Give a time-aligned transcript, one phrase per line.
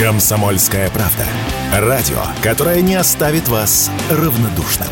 [0.00, 1.26] Комсомольская правда.
[1.74, 4.88] Радио, которое не оставит вас равнодушным.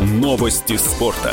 [0.00, 1.32] Новости спорта.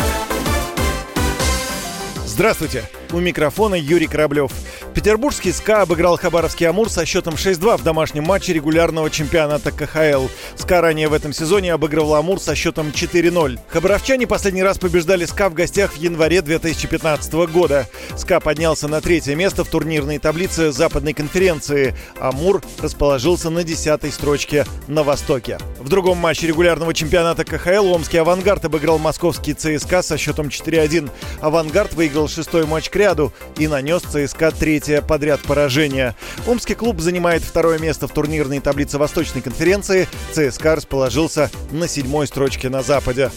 [2.23, 2.84] Здравствуйте!
[3.12, 4.51] У микрофона Юрий Кораблев.
[4.94, 10.28] Петербургский СКА обыграл Хабаровский Амур со счетом 6-2 в домашнем матче регулярного чемпионата КХЛ.
[10.57, 13.57] СКА ранее в этом сезоне обыгрывал Амур со счетом 4-0.
[13.69, 17.88] Хабаровчане последний раз побеждали СКА в гостях в январе 2015 года.
[18.17, 21.95] СКА поднялся на третье место в турнирной таблице Западной конференции.
[22.19, 25.58] Амур расположился на десятой строчке на востоке.
[25.80, 31.09] В другом матче регулярного чемпионата КХЛ Омский «Авангард» обыграл московский ЦСКА со счетом 4-1.
[31.39, 36.16] «Авангард» выиграл шестой матч к ряду и нанес ЦСКА третий третье подряд поражение.
[36.48, 40.08] Омский клуб занимает второе место в турнирной таблице Восточной конференции.
[40.31, 43.30] ЦСКА расположился на седьмой строчке на Западе.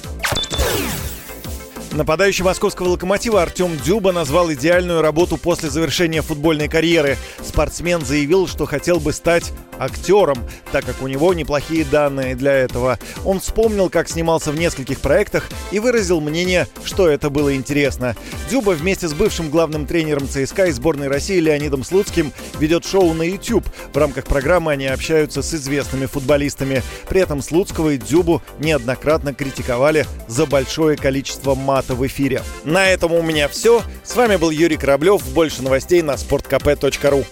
[1.95, 7.17] Нападающий московского «Локомотива» Артем Дюба назвал идеальную работу после завершения футбольной карьеры.
[7.41, 10.39] Спортсмен заявил, что хотел бы стать актером,
[10.73, 12.99] так как у него неплохие данные для этого.
[13.25, 18.17] Он вспомнил, как снимался в нескольких проектах и выразил мнение, что это было интересно.
[18.51, 23.23] Дюба вместе с бывшим главным тренером ЦСКА и сборной России Леонидом Слуцким ведет шоу на
[23.23, 23.67] YouTube.
[23.93, 26.83] В рамках программы они общаются с известными футболистами.
[27.09, 32.43] При этом Слуцкого и Дюбу неоднократно критиковали за большое количество мат формата в эфире.
[32.65, 33.83] На этом у меня все.
[34.05, 35.23] С вами был Юрий Кораблев.
[35.35, 37.25] Больше новостей на sportkp.ru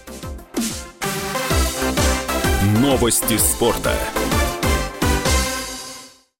[2.79, 3.93] Новости спорта.